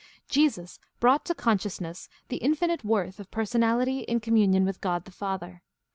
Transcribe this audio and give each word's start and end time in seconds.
—Jesus 0.27 0.79
brought 0.99 1.25
to 1.25 1.35
consciousness 1.35 2.09
the 2.29 2.37
infinite 2.37 2.83
worth 2.83 3.19
of 3.19 3.29
personality 3.29 3.99
in 3.99 4.19
communion 4.19 4.65
with 4.65 4.81
God 4.81 5.05
the 5.05 5.11
Father. 5.11 5.61